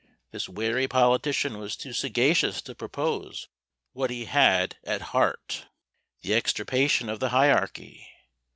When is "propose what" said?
2.73-4.09